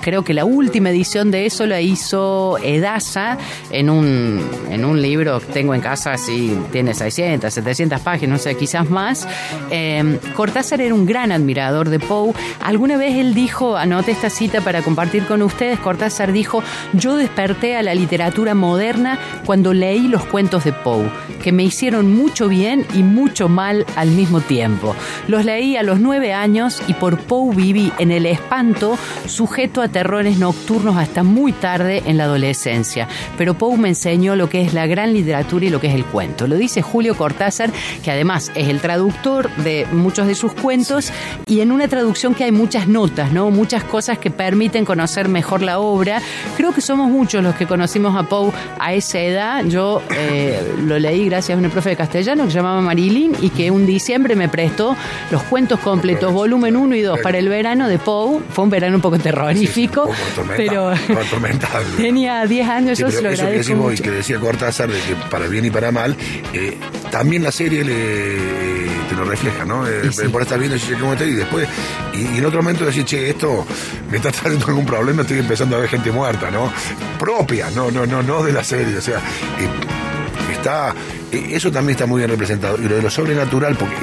Creo 0.00 0.24
que 0.24 0.32
la 0.32 0.46
última 0.46 0.88
edición 0.88 1.30
de 1.30 1.44
eso 1.44 1.66
la 1.66 1.82
hizo 1.82 2.56
Edasa 2.62 3.36
en 3.70 3.90
un, 3.90 4.42
en 4.70 4.86
un 4.86 5.02
libro 5.02 5.40
que 5.40 5.52
tengo 5.52 5.74
en 5.74 5.82
casa, 5.82 6.14
así 6.14 6.58
tiene 6.72 6.94
600, 6.94 7.52
700 7.52 8.00
páginas, 8.00 8.38
no 8.38 8.42
sé, 8.42 8.56
quizás 8.56 8.88
más. 8.88 9.28
Eh, 9.70 10.18
Cortázar 10.34 10.80
era 10.80 10.94
un 10.94 11.04
gran 11.04 11.30
admirador 11.32 11.90
de 11.90 11.98
Poe. 11.98 12.32
Alguna 12.62 12.96
vez 12.96 13.16
él 13.16 13.34
dijo, 13.34 13.76
anoté 13.76 14.12
esta 14.12 14.30
cita 14.30 14.62
para 14.62 14.80
compartir 14.80 15.26
con 15.26 15.42
ustedes, 15.42 15.78
Cortázar 15.78 16.32
dijo, 16.32 16.62
yo 16.94 17.16
desperté 17.16 17.76
a 17.76 17.82
la 17.82 17.94
literatura 17.94 18.54
moderna 18.54 19.18
cuando 19.44 19.74
leí 19.74 20.08
los 20.08 20.24
cuentos 20.24 20.64
de 20.64 20.72
Poe, 20.72 21.10
me 21.52 21.64
hicieron 21.64 22.14
mucho 22.14 22.48
bien 22.48 22.86
y 22.94 23.02
mucho 23.02 23.48
mal 23.48 23.86
al 23.96 24.10
mismo 24.10 24.40
tiempo. 24.40 24.94
Los 25.28 25.44
leí 25.44 25.76
a 25.76 25.82
los 25.82 26.00
nueve 26.00 26.32
años 26.32 26.82
y 26.88 26.94
por 26.94 27.18
Poe 27.18 27.54
viví 27.54 27.92
en 27.98 28.10
el 28.10 28.26
espanto 28.26 28.98
sujeto 29.26 29.82
a 29.82 29.88
terrores 29.88 30.38
nocturnos 30.38 30.96
hasta 30.96 31.22
muy 31.22 31.52
tarde 31.52 32.02
en 32.06 32.16
la 32.16 32.24
adolescencia. 32.24 33.08
Pero 33.36 33.54
Poe 33.54 33.76
me 33.76 33.88
enseñó 33.88 34.36
lo 34.36 34.48
que 34.48 34.62
es 34.62 34.74
la 34.74 34.86
gran 34.86 35.12
literatura 35.12 35.66
y 35.66 35.70
lo 35.70 35.80
que 35.80 35.88
es 35.88 35.94
el 35.94 36.04
cuento. 36.04 36.46
Lo 36.46 36.56
dice 36.56 36.82
Julio 36.82 37.16
Cortázar, 37.16 37.70
que 38.02 38.10
además 38.10 38.50
es 38.54 38.68
el 38.68 38.80
traductor 38.80 39.50
de 39.56 39.86
muchos 39.92 40.26
de 40.26 40.34
sus 40.34 40.52
cuentos 40.52 41.12
y 41.46 41.60
en 41.60 41.72
una 41.72 41.88
traducción 41.88 42.34
que 42.34 42.44
hay 42.44 42.52
muchas 42.52 42.88
notas, 42.88 43.32
¿no? 43.32 43.50
Muchas 43.50 43.84
cosas 43.84 44.18
que 44.18 44.30
permiten 44.30 44.84
conocer 44.84 45.28
mejor 45.28 45.62
la 45.62 45.78
obra. 45.78 46.22
Creo 46.56 46.72
que 46.72 46.80
somos 46.80 47.10
muchos 47.10 47.42
los 47.42 47.54
que 47.54 47.66
conocimos 47.66 48.16
a 48.16 48.24
Poe 48.24 48.52
a 48.78 48.94
esa 48.94 49.18
edad. 49.18 49.64
Yo 49.64 50.02
eh, 50.10 50.60
lo 50.84 50.98
leí 50.98 51.26
gracias 51.26 51.39
a 51.48 51.56
una 51.56 51.68
profe 51.70 51.90
de 51.90 51.96
castellano 51.96 52.44
que 52.44 52.50
se 52.50 52.56
llamaba 52.56 52.80
Marilyn 52.80 53.34
y 53.40 53.50
que 53.50 53.70
un 53.70 53.86
diciembre 53.86 54.36
me 54.36 54.48
prestó 54.48 54.96
los 55.30 55.42
cuentos 55.44 55.80
completos, 55.80 56.32
volumen 56.32 56.76
1 56.76 56.94
y 56.94 57.02
2 57.02 57.20
para 57.20 57.38
el 57.38 57.48
verano 57.48 57.88
de 57.88 57.98
Poe. 57.98 58.40
Fue 58.50 58.64
un 58.64 58.70
verano 58.70 58.96
un 58.96 59.02
poco 59.02 59.18
terrorífico, 59.18 60.08
pero 60.56 60.92
tenía 61.96 62.44
10 62.44 62.68
años, 62.68 62.98
yo 62.98 63.10
se 63.10 63.22
lo 63.22 63.30
eso 63.30 63.68
que, 63.68 63.74
mucho. 63.74 64.02
que 64.02 64.10
decía 64.10 64.38
Cortázar, 64.38 64.90
de 64.90 65.00
que 65.00 65.14
para 65.30 65.46
bien 65.46 65.64
y 65.64 65.70
para 65.70 65.90
mal, 65.90 66.16
eh, 66.52 66.76
también 67.10 67.42
la 67.42 67.52
serie 67.52 67.84
te 67.84 69.16
lo 69.16 69.24
refleja, 69.24 69.64
¿no? 69.64 69.86
Eh, 69.86 70.10
por 70.30 70.42
estar 70.42 70.58
viendo 70.58 70.76
y 70.76 71.32
después, 71.34 71.68
y, 72.14 72.38
en 72.38 72.44
otro 72.44 72.62
momento 72.62 72.84
decir, 72.84 73.04
che, 73.04 73.30
esto 73.30 73.66
me 74.10 74.18
está 74.18 74.30
trayendo 74.32 74.66
algún 74.66 74.86
problema, 74.86 75.22
estoy 75.22 75.38
empezando 75.38 75.76
a 75.76 75.80
ver 75.80 75.88
gente 75.88 76.12
muerta, 76.12 76.50
¿no? 76.50 76.72
Propia, 77.18 77.70
no, 77.70 77.90
no, 77.90 78.06
no, 78.06 78.22
no 78.22 78.42
de 78.42 78.52
la 78.52 78.62
serie, 78.62 78.96
o 78.96 79.00
sea, 79.00 79.18
eh, 79.18 80.52
está 80.52 80.94
eso 81.32 81.70
también 81.70 81.92
está 81.92 82.06
muy 82.06 82.18
bien 82.18 82.30
representado. 82.30 82.76
Y 82.78 82.88
lo 82.88 82.96
de 82.96 83.02
lo 83.02 83.10
sobrenatural, 83.10 83.76
porque 83.76 83.96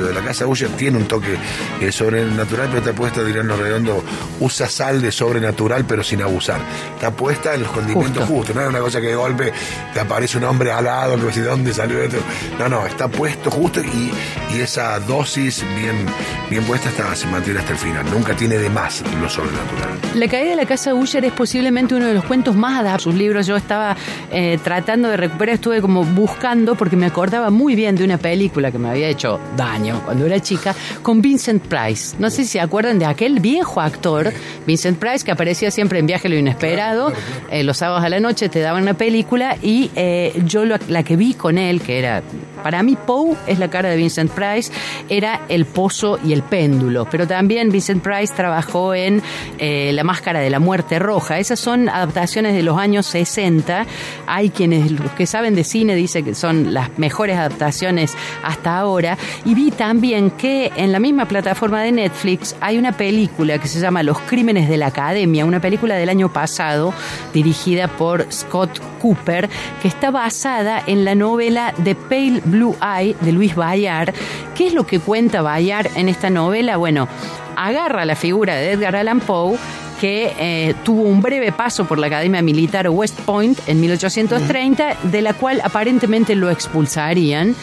lo 0.00 0.06
de 0.08 0.14
la 0.14 0.20
casa 0.22 0.46
Usher 0.46 0.70
tiene 0.70 0.98
un 0.98 1.06
toque 1.06 1.36
eh, 1.80 1.92
sobrenatural, 1.92 2.68
pero 2.68 2.78
está 2.78 2.92
puesta, 2.92 3.22
dirán 3.22 3.46
los 3.48 3.58
redondos, 3.58 4.02
usa 4.40 4.68
sal 4.68 5.00
de 5.00 5.12
sobrenatural, 5.12 5.84
pero 5.84 6.02
sin 6.02 6.22
abusar. 6.22 6.60
Está 6.94 7.10
puesta 7.10 7.54
en 7.54 7.62
los 7.62 7.70
condimentos 7.70 8.28
justos, 8.28 8.54
no 8.54 8.62
es 8.62 8.68
una 8.68 8.80
cosa 8.80 9.00
que 9.00 9.08
de 9.08 9.14
golpe 9.14 9.52
te 9.92 10.00
aparece 10.00 10.38
un 10.38 10.44
hombre 10.44 10.72
alado, 10.72 11.16
que 11.16 11.40
de 11.40 11.46
dónde 11.46 11.72
salió 11.72 12.02
esto. 12.02 12.18
No, 12.58 12.68
no, 12.68 12.86
está 12.86 13.08
puesto 13.08 13.50
justo 13.50 13.80
y, 13.80 14.12
esa 14.54 15.00
dosis 15.00 15.64
bien, 15.76 16.06
bien 16.48 16.62
puesta 16.64 16.88
está, 16.88 17.14
se 17.16 17.26
mantiene 17.26 17.58
hasta 17.58 17.72
el 17.72 17.78
final. 17.78 18.08
Nunca 18.10 18.36
tiene 18.36 18.56
de 18.56 18.70
más 18.70 19.02
lo 19.20 19.28
sobrenatural. 19.28 19.98
La 20.14 20.28
caída 20.28 20.50
de 20.50 20.56
la 20.56 20.64
casa 20.64 20.94
Usher 20.94 21.24
es 21.24 21.32
posiblemente 21.32 21.94
uno 21.94 22.06
de 22.06 22.14
los 22.14 22.24
cuentos 22.24 22.54
más 22.54 22.80
adaptados. 22.80 23.02
Sus 23.02 23.14
libros 23.14 23.46
yo 23.46 23.56
estaba 23.56 23.96
eh, 24.30 24.58
tratando 24.62 25.08
de 25.08 25.16
recuperar, 25.16 25.56
estuve 25.56 25.80
como 25.80 26.04
buscando 26.04 26.63
porque 26.72 26.96
me 26.96 27.04
acordaba 27.04 27.50
muy 27.50 27.74
bien 27.74 27.94
de 27.96 28.04
una 28.04 28.16
película 28.16 28.72
que 28.72 28.78
me 28.78 28.88
había 28.88 29.08
hecho 29.08 29.38
daño 29.56 30.00
cuando 30.06 30.24
era 30.24 30.40
chica 30.40 30.74
con 31.02 31.20
Vincent 31.20 31.62
Price. 31.66 32.16
No 32.18 32.30
sé 32.30 32.44
si 32.44 32.52
se 32.52 32.60
acuerdan 32.60 32.98
de 32.98 33.04
aquel 33.04 33.40
viejo 33.40 33.82
actor, 33.82 34.32
Vincent 34.66 34.98
Price, 34.98 35.22
que 35.22 35.32
aparecía 35.32 35.70
siempre 35.70 35.98
en 35.98 36.06
Viaje 36.06 36.30
lo 36.30 36.36
Inesperado. 36.36 37.12
Eh, 37.50 37.62
los 37.62 37.76
sábados 37.76 38.04
a 38.04 38.08
la 38.08 38.20
noche 38.20 38.48
te 38.48 38.60
daban 38.60 38.82
una 38.82 38.94
película 38.94 39.58
y 39.60 39.90
eh, 39.94 40.32
yo 40.46 40.64
la 40.64 41.02
que 41.02 41.16
vi 41.16 41.34
con 41.34 41.58
él, 41.58 41.82
que 41.82 41.98
era, 41.98 42.22
para 42.62 42.82
mí 42.82 42.96
Poe 42.96 43.36
es 43.46 43.58
la 43.58 43.68
cara 43.68 43.90
de 43.90 43.96
Vincent 43.96 44.30
Price, 44.30 44.72
era 45.10 45.42
El 45.50 45.66
Pozo 45.66 46.18
y 46.24 46.32
el 46.32 46.42
Péndulo. 46.42 47.06
Pero 47.10 47.26
también 47.26 47.70
Vincent 47.70 48.02
Price 48.02 48.32
trabajó 48.34 48.94
en 48.94 49.22
La 49.58 50.04
Máscara 50.04 50.40
de 50.40 50.48
la 50.48 50.60
Muerte 50.60 50.98
Roja. 50.98 51.38
Esas 51.38 51.60
son 51.60 51.88
adaptaciones 51.88 52.54
de 52.54 52.62
los 52.62 52.78
años 52.78 53.06
60. 53.06 53.86
Hay 54.26 54.50
quienes, 54.50 54.92
los 54.92 55.10
que 55.12 55.26
saben 55.26 55.54
de 55.54 55.64
cine, 55.64 55.94
dicen 55.94 56.24
que 56.24 56.34
son 56.34 56.53
las 56.62 56.98
mejores 56.98 57.36
adaptaciones 57.36 58.16
hasta 58.42 58.78
ahora. 58.78 59.18
Y 59.44 59.54
vi 59.54 59.70
también 59.70 60.30
que 60.30 60.72
en 60.76 60.92
la 60.92 61.00
misma 61.00 61.26
plataforma 61.26 61.82
de 61.82 61.92
Netflix 61.92 62.54
hay 62.60 62.78
una 62.78 62.92
película 62.92 63.58
que 63.58 63.68
se 63.68 63.80
llama 63.80 64.02
Los 64.02 64.18
Crímenes 64.20 64.68
de 64.68 64.76
la 64.76 64.86
Academia, 64.86 65.44
una 65.44 65.60
película 65.60 65.96
del 65.96 66.08
año 66.08 66.32
pasado 66.32 66.94
dirigida 67.32 67.88
por 67.88 68.30
Scott 68.32 68.80
Cooper, 69.00 69.48
que 69.82 69.88
está 69.88 70.10
basada 70.10 70.82
en 70.86 71.04
la 71.04 71.14
novela 71.14 71.74
The 71.82 71.94
Pale 71.94 72.40
Blue 72.44 72.76
Eye 72.80 73.16
de 73.20 73.32
Luis 73.32 73.54
Bayard. 73.54 74.14
¿Qué 74.54 74.68
es 74.68 74.74
lo 74.74 74.86
que 74.86 75.00
cuenta 75.00 75.42
Bayard 75.42 75.88
en 75.96 76.08
esta 76.08 76.30
novela? 76.30 76.76
Bueno, 76.76 77.08
agarra 77.56 78.04
la 78.04 78.16
figura 78.16 78.54
de 78.54 78.72
Edgar 78.72 78.96
Allan 78.96 79.20
Poe 79.20 79.58
que 80.00 80.32
eh, 80.38 80.74
tuvo 80.84 81.02
un 81.02 81.20
breve 81.20 81.52
paso 81.52 81.84
por 81.84 81.98
la 81.98 82.08
Academia 82.08 82.42
Militar 82.42 82.88
West 82.88 83.18
Point 83.20 83.58
en 83.66 83.80
1830, 83.80 84.96
de 85.04 85.22
la 85.22 85.34
cual 85.34 85.60
aparentemente 85.62 86.34
lo 86.34 86.50
expulsarían. 86.50 87.54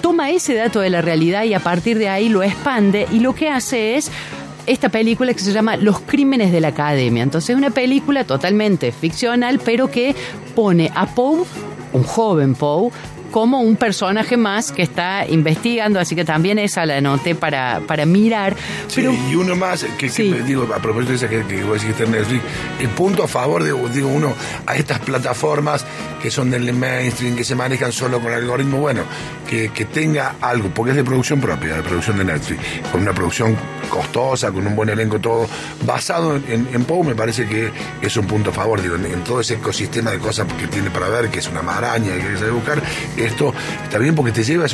Toma 0.00 0.30
ese 0.30 0.54
dato 0.54 0.80
de 0.80 0.90
la 0.90 1.02
realidad 1.02 1.44
y 1.44 1.54
a 1.54 1.60
partir 1.60 1.98
de 1.98 2.08
ahí 2.08 2.28
lo 2.28 2.42
expande 2.42 3.06
y 3.12 3.20
lo 3.20 3.34
que 3.34 3.48
hace 3.48 3.96
es 3.96 4.10
esta 4.66 4.88
película 4.88 5.32
que 5.34 5.40
se 5.40 5.52
llama 5.52 5.76
Los 5.76 6.00
Crímenes 6.00 6.52
de 6.52 6.60
la 6.60 6.68
Academia. 6.68 7.22
Entonces 7.22 7.50
es 7.50 7.56
una 7.56 7.70
película 7.70 8.24
totalmente 8.24 8.92
ficcional, 8.92 9.60
pero 9.64 9.90
que 9.90 10.14
pone 10.54 10.90
a 10.94 11.06
Poe, 11.06 11.44
un 11.92 12.02
joven 12.02 12.54
Poe, 12.54 12.90
como 13.34 13.62
un 13.62 13.74
personaje 13.74 14.36
más 14.36 14.70
que 14.70 14.82
está 14.82 15.26
investigando, 15.26 15.98
así 15.98 16.14
que 16.14 16.24
también 16.24 16.56
esa 16.60 16.86
la 16.86 16.98
anoté 16.98 17.34
para, 17.34 17.80
para 17.84 18.06
mirar. 18.06 18.54
Sí, 18.86 19.04
y 19.28 19.34
uno 19.34 19.56
más, 19.56 19.84
que, 19.98 20.08
digo, 20.46 20.72
a 20.72 20.78
propósito 20.78 21.10
de 21.10 21.16
esa 21.16 21.28
que, 21.28 21.44
que 21.44 21.64
vos 21.64 21.82
decís 21.82 22.08
Netflix, 22.08 22.44
el 22.78 22.90
punto 22.90 23.24
a 23.24 23.26
favor 23.26 23.64
de, 23.64 23.72
digo, 23.92 24.08
uno, 24.08 24.32
a 24.66 24.76
estas 24.76 25.00
plataformas 25.00 25.84
que 26.22 26.30
son 26.30 26.48
del 26.48 26.72
mainstream, 26.72 27.34
que 27.34 27.42
se 27.42 27.56
manejan 27.56 27.90
solo 27.90 28.20
con 28.20 28.32
algoritmo, 28.32 28.78
bueno, 28.78 29.02
que, 29.50 29.70
que 29.70 29.84
tenga 29.86 30.36
algo, 30.40 30.68
porque 30.68 30.92
es 30.92 30.96
de 30.96 31.02
producción 31.02 31.40
propia, 31.40 31.74
de 31.74 31.82
producción 31.82 32.16
de 32.16 32.24
Netflix, 32.24 32.60
con 32.92 33.02
una 33.02 33.12
producción 33.12 33.56
costosa, 33.88 34.50
con 34.52 34.66
un 34.66 34.74
buen 34.74 34.88
elenco, 34.88 35.18
todo 35.18 35.46
basado 35.84 36.36
en, 36.36 36.68
en 36.72 36.84
Poe, 36.84 37.04
me 37.04 37.14
parece 37.14 37.46
que 37.46 37.70
es 38.00 38.16
un 38.16 38.26
punto 38.26 38.50
a 38.50 38.52
favor, 38.52 38.80
digo, 38.80 38.94
en, 38.94 39.22
todo 39.24 39.40
ese 39.40 39.54
ecosistema 39.54 40.12
de 40.12 40.18
cosas 40.18 40.46
que 40.54 40.66
tiene 40.68 40.90
para 40.90 41.08
ver, 41.08 41.30
que 41.30 41.40
es 41.40 41.48
una 41.48 41.62
maraña, 41.62 42.14
que 42.14 42.22
hay 42.22 42.32
que 42.32 42.38
saber 42.38 42.52
buscar, 42.52 42.82
esto 43.26 43.52
está 43.82 43.98
bien 43.98 44.14
porque 44.14 44.32
te 44.32 44.44
lleva, 44.44 44.66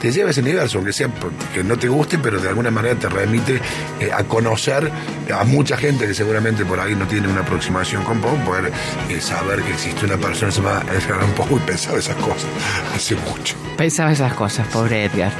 te 0.00 0.12
lleva 0.12 0.28
a 0.28 0.30
ese 0.30 0.40
universo, 0.40 0.78
aunque 0.78 0.92
sea 0.92 1.08
que 1.54 1.64
no 1.64 1.78
te 1.78 1.88
guste, 1.88 2.18
pero 2.18 2.40
de 2.40 2.48
alguna 2.48 2.70
manera 2.70 2.94
te 2.94 3.08
remite 3.08 3.60
eh, 4.00 4.10
a 4.12 4.24
conocer 4.24 4.90
a 5.32 5.44
mucha 5.44 5.76
gente 5.76 6.06
que 6.06 6.14
seguramente 6.14 6.64
por 6.64 6.80
ahí 6.80 6.94
no 6.94 7.06
tiene 7.06 7.28
una 7.28 7.40
aproximación 7.40 8.02
con 8.04 8.20
Poe, 8.20 8.36
poder 8.44 8.72
eh, 9.08 9.20
saber 9.20 9.62
que 9.62 9.72
existe 9.72 10.04
una 10.06 10.16
persona 10.16 10.48
que 10.48 10.56
se 10.56 10.62
llama 10.62 10.82
Edgar 10.92 11.18
Allan 11.18 11.34
Poe 11.34 11.56
y 11.56 11.60
pensaba 11.60 11.98
esas 11.98 12.16
cosas 12.16 12.46
hace 12.94 13.14
mucho. 13.16 13.56
Pensaba 13.76 14.12
esas 14.12 14.32
cosas, 14.34 14.66
pobre 14.68 15.04
Edgar. 15.04 15.32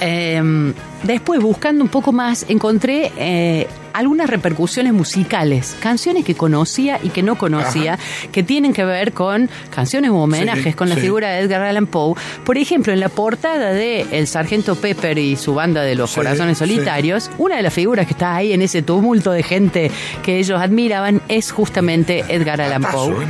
Em, 0.00 0.72
después, 1.02 1.40
buscando 1.40 1.84
un 1.84 1.90
poco 1.90 2.12
más, 2.12 2.46
encontré 2.48 3.12
eh, 3.16 3.66
algunas 3.92 4.28
repercusiones 4.30 4.92
musicales, 4.92 5.76
canciones 5.80 6.24
que 6.24 6.34
conocía 6.34 6.98
y 7.02 7.10
que 7.10 7.22
no 7.22 7.36
conocía, 7.36 7.98
que 8.32 8.42
tienen 8.42 8.72
que 8.72 8.84
ver 8.84 9.12
con 9.12 9.50
canciones 9.74 10.10
o 10.10 10.16
homenajes 10.16 10.76
con 10.76 10.88
la 10.88 10.96
figura 10.96 11.30
de 11.30 11.40
Edgar 11.40 11.62
Allan 11.62 11.86
Poe. 11.86 12.14
Por 12.44 12.58
ejemplo, 12.58 12.92
en 12.92 13.00
la 13.00 13.08
portada 13.08 13.72
de 13.72 14.06
El 14.10 14.26
Sargento 14.26 14.76
Pepper 14.76 15.18
y 15.18 15.36
su 15.36 15.54
banda 15.54 15.82
de 15.82 15.94
los 15.94 16.14
Corazones 16.14 16.58
Solitarios, 16.58 17.30
una 17.38 17.56
de 17.56 17.62
las 17.62 17.72
figuras 17.72 18.06
que 18.06 18.12
está 18.12 18.34
ahí 18.34 18.52
en 18.52 18.62
ese 18.62 18.82
tumulto 18.82 19.32
de 19.32 19.42
gente 19.42 19.90
que 20.22 20.38
ellos 20.38 20.60
admiraban 20.60 21.20
es 21.28 21.50
justamente 21.50 22.24
Edgar 22.28 22.60
Allan 22.60 22.82
Poe. 22.82 23.24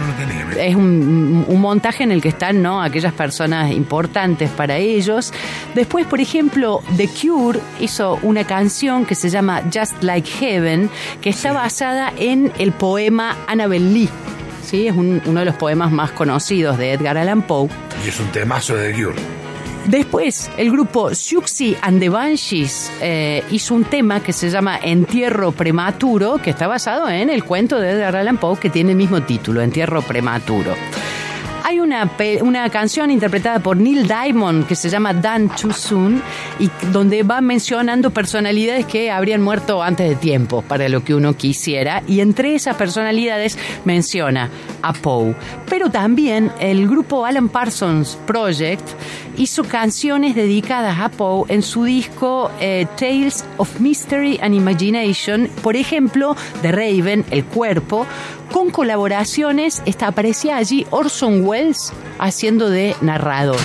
¿eh? 0.57 0.69
Es 0.69 0.75
un, 0.75 1.45
un, 1.47 1.61
montaje 1.61 2.05
en 2.05 2.13
el 2.13 2.23
que 2.23 2.29
están 2.29 2.63
¿no? 2.63 2.83
aquellas 2.83 3.13
personas 3.13 3.73
importantes 3.73 4.51
para 4.51 4.77
ellos. 4.77 5.33
Después, 5.75 6.07
por 6.07 6.21
ejemplo, 6.21 6.83
The 6.97 7.09
Cure 7.09 7.61
hizo 7.81 8.19
una 8.23 8.45
canción 8.45 9.05
que 9.05 9.15
se 9.15 9.29
llama 9.29 9.63
Just 9.73 10.03
Like 10.03 10.29
Heaven, 10.51 10.91
que 11.21 11.31
está 11.31 11.53
basada 11.53 12.13
en 12.19 12.53
el 12.59 12.73
poema 12.73 13.37
Annabel 13.47 13.95
Lee. 13.95 14.09
¿sí? 14.65 14.89
Es 14.89 14.95
uno 14.97 15.41
de 15.41 15.45
los 15.45 15.55
poemas 15.55 15.93
más 15.93 16.11
conocidos 16.11 16.77
de 16.77 16.93
Edgar 16.93 17.17
Allan 17.17 17.43
Poe. 17.43 17.69
Y 18.05 18.09
es 18.09 18.19
un 18.19 18.27
temazo 18.29 18.75
de 18.75 18.93
Cure. 18.93 19.41
Después, 19.87 20.51
el 20.57 20.71
grupo 20.71 21.15
Siouxsie 21.15 21.77
and 21.81 22.01
the 22.01 22.09
Banshees 22.09 22.93
eh, 23.01 23.43
hizo 23.51 23.75
un 23.75 23.85
tema 23.85 24.21
que 24.21 24.33
se 24.33 24.51
llama 24.51 24.79
Entierro 24.83 25.53
Prematuro, 25.53 26.39
que 26.39 26.51
está 26.51 26.67
basado 26.67 27.09
en 27.09 27.31
el 27.31 27.45
cuento 27.45 27.79
de 27.79 27.93
Edgar 27.93 28.17
Allan 28.17 28.37
Poe, 28.37 28.59
que 28.59 28.71
tiene 28.71 28.91
el 28.91 28.97
mismo 28.97 29.23
título, 29.23 29.63
Entierro 29.63 30.03
Prematuro. 30.03 30.75
Hay 31.65 31.81
una, 31.81 32.11
una 32.43 32.69
canción 32.71 33.11
interpretada 33.11 33.61
por 33.61 33.77
Neil 33.77 34.07
Diamond 34.07 34.67
que 34.67 34.75
se 34.75 34.89
llama 34.89 35.13
Dan 35.13 35.49
Too 35.55 35.73
Soon 35.73 36.23
y 36.59 36.71
donde 36.93 37.23
va 37.23 37.41
mencionando 37.41 38.11
personalidades 38.11 38.87
que 38.87 39.11
habrían 39.11 39.43
muerto 39.43 39.83
antes 39.83 40.09
de 40.09 40.17
tiempo 40.17 40.63
para 40.63 40.89
lo 40.89 41.05
que 41.05 41.15
uno 41.15 41.35
quisiera 41.37 42.03
y 42.07 42.21
entre 42.21 42.55
esas 42.55 42.77
personalidades 42.77 43.59
menciona 43.85 44.51
a 44.83 44.93
Poe. 44.93 45.35
Pero 45.69 45.91
también 45.91 46.51
el 46.61 46.89
grupo 46.89 47.27
Alan 47.27 47.49
Parsons 47.49 48.19
Project 48.27 48.89
hizo 49.37 49.65
canciones 49.65 50.35
dedicadas 50.35 50.99
a 50.99 51.09
Poe 51.09 51.45
en 51.49 51.63
su 51.63 51.85
disco 51.85 52.51
eh, 52.61 52.87
Tales 52.97 53.45
of 53.57 53.81
Mystery 53.81 54.39
and 54.43 54.55
Imagination, 54.55 55.49
por 55.63 55.77
ejemplo, 55.77 56.37
de 56.63 56.73
Raven, 56.73 57.25
El 57.31 57.45
Cuerpo, 57.45 58.07
con 58.53 58.71
colaboraciones, 58.71 59.83
está, 59.87 60.09
aparecía 60.09 60.57
allí 60.57 60.87
Orson 60.91 61.47
Welles 61.47 61.93
haciendo 62.19 62.69
de 62.69 62.95
narrador. 63.01 63.61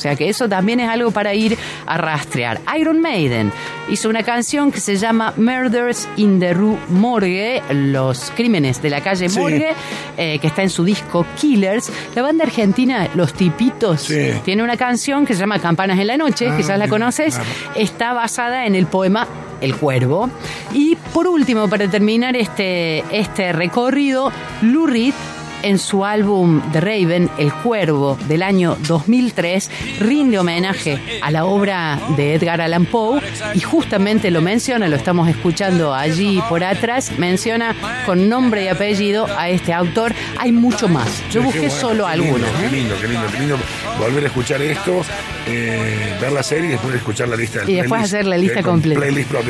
O 0.00 0.02
sea 0.02 0.16
que 0.16 0.30
eso 0.30 0.48
también 0.48 0.80
es 0.80 0.88
algo 0.88 1.10
para 1.10 1.34
ir 1.34 1.58
a 1.84 1.98
rastrear. 1.98 2.58
Iron 2.78 3.02
Maiden 3.02 3.52
hizo 3.90 4.08
una 4.08 4.22
canción 4.22 4.72
que 4.72 4.80
se 4.80 4.96
llama 4.96 5.34
Murders 5.36 6.08
in 6.16 6.40
the 6.40 6.54
Rue 6.54 6.78
Morgue, 6.88 7.62
los 7.70 8.32
crímenes 8.34 8.80
de 8.80 8.88
la 8.88 9.02
calle 9.02 9.28
Morgue, 9.28 9.72
eh, 10.16 10.38
que 10.38 10.46
está 10.46 10.62
en 10.62 10.70
su 10.70 10.84
disco 10.84 11.26
Killers. 11.38 11.92
La 12.14 12.22
banda 12.22 12.44
argentina 12.44 13.10
Los 13.14 13.34
Tipitos 13.34 14.10
tiene 14.42 14.62
una 14.62 14.78
canción 14.78 15.26
que 15.26 15.34
se 15.34 15.40
llama 15.40 15.58
Campanas 15.58 15.98
en 15.98 16.06
la 16.06 16.16
Noche, 16.16 16.48
ah, 16.48 16.56
quizás 16.56 16.78
la 16.78 16.88
conoces, 16.88 17.38
está 17.74 18.14
basada 18.14 18.64
en 18.64 18.76
el 18.76 18.86
poema 18.86 19.28
el 19.60 19.76
Cuervo. 19.76 20.30
Y 20.72 20.96
por 21.12 21.26
último, 21.26 21.68
para 21.68 21.88
terminar 21.88 22.36
este, 22.36 23.04
este 23.10 23.52
recorrido, 23.52 24.32
Lou 24.62 24.86
Reed 24.86 25.14
en 25.62 25.78
su 25.78 26.04
álbum 26.04 26.60
The 26.72 26.80
Raven, 26.80 27.30
El 27.38 27.52
Cuervo, 27.52 28.18
del 28.26 28.42
año 28.42 28.76
2003, 28.86 29.70
rinde 30.00 30.38
homenaje 30.38 30.98
a 31.22 31.30
la 31.30 31.44
obra 31.44 31.98
de 32.16 32.34
Edgar 32.34 32.60
Allan 32.60 32.86
Poe 32.86 33.20
y 33.54 33.60
justamente 33.60 34.30
lo 34.30 34.40
menciona, 34.40 34.88
lo 34.88 34.96
estamos 34.96 35.28
escuchando 35.28 35.94
allí 35.94 36.42
por 36.48 36.64
atrás, 36.64 37.18
menciona 37.18 37.74
con 38.06 38.28
nombre 38.28 38.64
y 38.64 38.68
apellido 38.68 39.26
a 39.36 39.48
este 39.48 39.72
autor. 39.72 40.14
Hay 40.38 40.52
mucho 40.52 40.88
más. 40.88 41.22
Yo 41.30 41.42
busqué 41.42 41.70
solo 41.70 42.06
algunos. 42.06 42.48
Qué 42.50 42.66
¿eh? 42.66 42.70
lindo, 42.70 42.94
qué 43.00 43.08
lindo, 43.08 43.26
qué 43.32 43.38
lindo 43.38 43.58
volver 43.98 44.24
a 44.24 44.26
escuchar 44.28 44.62
esto, 44.62 45.02
eh, 45.46 46.16
ver 46.20 46.32
la 46.32 46.42
serie 46.42 46.68
y 46.68 46.72
después 46.72 46.94
escuchar 46.94 47.28
la 47.28 47.36
lista 47.36 47.60
del 47.60 47.70
Y 47.70 47.74
después 47.74 48.02
hacer 48.02 48.26
la 48.26 48.38
lista 48.38 48.62
completa. 48.62 49.00
Playlist 49.00 49.28
propio. 49.28 49.48